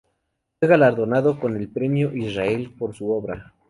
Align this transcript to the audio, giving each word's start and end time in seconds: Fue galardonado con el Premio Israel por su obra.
Fue 0.59 0.67
galardonado 0.67 1.39
con 1.39 1.55
el 1.55 1.69
Premio 1.69 2.11
Israel 2.15 2.73
por 2.75 2.95
su 2.95 3.11
obra. 3.11 3.53